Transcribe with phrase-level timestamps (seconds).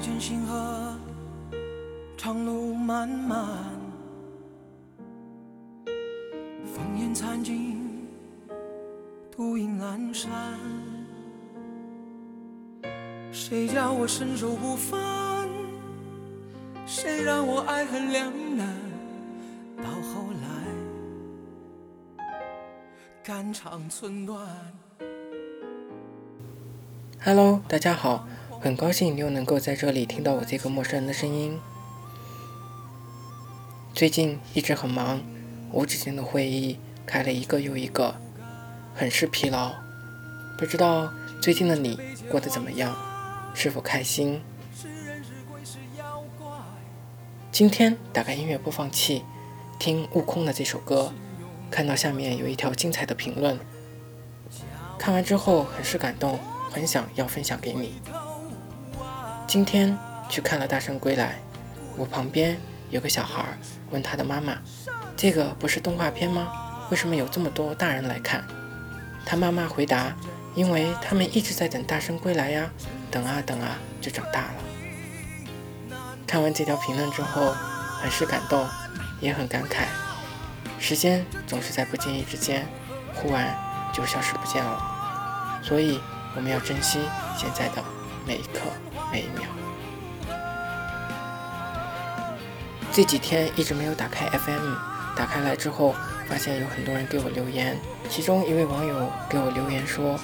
[0.00, 0.94] 见星河，
[2.16, 3.46] 长路漫漫，
[6.64, 8.06] 烽烟残尽，
[9.30, 10.30] 独影阑珊。
[13.32, 15.48] 谁叫我身手不凡？
[16.86, 18.68] 谁让我爱恨两难？
[19.78, 20.48] 到后来，
[23.24, 24.46] 肝肠寸断。
[27.20, 28.26] Hello，大家好，
[28.60, 31.60] 很高兴你又能够在这里听到我这个陌生人的声音。
[33.94, 35.20] 最近一直很忙，
[35.70, 38.16] 无止境的会议开了一个又一个，
[38.96, 39.72] 很是疲劳。
[40.58, 42.96] 不知道最近的你过得怎么样，
[43.54, 44.42] 是否开心？
[47.52, 49.24] 今天打开音乐播放器，
[49.78, 51.12] 听悟空的这首歌，
[51.70, 53.56] 看到下面有一条精彩的评论，
[54.98, 56.40] 看完之后很是感动。
[56.70, 57.94] 很想要分享给你。
[59.48, 61.28] 今天去看了《大圣归来》，
[61.96, 62.60] 我旁边
[62.90, 63.42] 有个小孩
[63.90, 64.58] 问他的妈妈
[65.16, 66.52] ：“这个不是动画片吗？
[66.90, 68.44] 为什么有这么多大人来看？”
[69.24, 70.14] 他妈妈回答
[70.54, 72.70] ：“因为他们一直在等大圣归来呀，
[73.10, 75.96] 等啊等啊，就长大了。”
[76.28, 77.54] 看完这条评论之后，
[78.02, 78.68] 很是感动，
[79.18, 79.86] 也很感慨。
[80.78, 82.66] 时间总是在不经意之间，
[83.14, 83.56] 忽然
[83.94, 85.98] 就消失不见了，所以。
[86.36, 87.00] 我们要珍惜
[87.36, 87.82] 现在的
[88.24, 88.60] 每一刻
[89.12, 89.48] 每一秒。
[92.92, 94.74] 这几天一直没有打开 FM，
[95.16, 95.94] 打开来之后，
[96.28, 97.78] 发现有很多人给我留言。
[98.08, 100.18] 其中一位网友给我留言说：“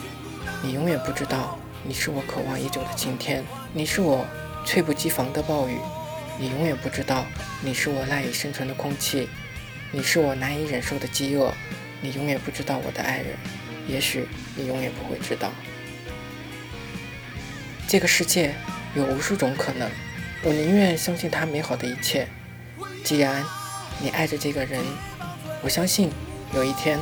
[0.63, 4.27] 你永远不知道，你是我渴望已久的晴天，你是我
[4.65, 5.79] 猝不及防的暴雨，
[6.39, 7.25] 你永远不知道，
[7.61, 9.29] 你是我赖以生存的空气，
[9.93, 11.53] 你是我难以忍受的饥饿，
[12.01, 13.37] 你永远不知道我的爱人，
[13.87, 14.27] 也许
[14.57, 15.53] 你永远不会知道。”
[17.87, 18.55] 这个世界
[18.95, 19.91] 有无数种可能，
[20.43, 22.29] 我宁愿相信他美好的一切。
[23.03, 23.45] 既然
[24.01, 24.81] 你爱着这个人，
[25.63, 26.11] 我相信
[26.55, 26.99] 有一天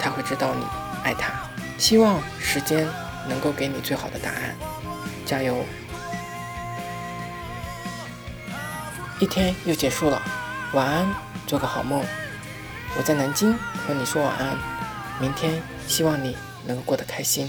[0.00, 0.64] 他会知道你
[1.04, 1.32] 爱他。
[1.78, 2.88] 希望时间
[3.28, 4.56] 能够给你最好的答案，
[5.24, 5.64] 加油！
[9.20, 10.20] 一天又结束了，
[10.72, 11.06] 晚安，
[11.46, 12.04] 做个好梦。
[12.96, 13.56] 我在南京
[13.86, 14.56] 和你说晚安，
[15.20, 17.48] 明天希望你能够过得开心。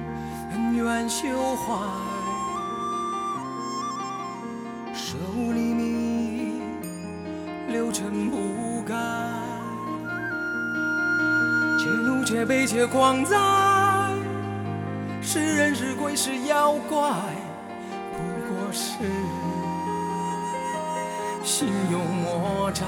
[1.01, 1.73] 恩怨休怀，
[4.93, 6.61] 舍吾厘米，
[7.69, 8.93] 六尘不改。
[11.79, 13.35] 且怒且悲且狂哉，
[15.23, 16.99] 是人是鬼是妖怪，
[18.13, 18.19] 不
[18.53, 18.99] 过是
[21.43, 22.85] 心有魔债。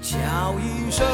[0.00, 0.18] 叫
[0.58, 1.06] 一声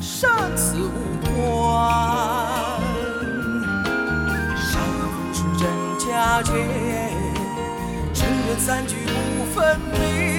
[0.00, 0.90] 生死无
[1.22, 1.30] 关，
[4.56, 4.80] 上
[5.12, 5.62] 浮是真
[5.98, 6.50] 假界，
[8.14, 8.94] 尘缘三句
[9.36, 10.35] 不分明。